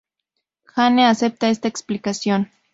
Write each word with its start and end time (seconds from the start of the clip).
Anne 0.75 1.05
acepta 1.07 1.51
esta 1.53 1.67
explicación. 1.67 2.49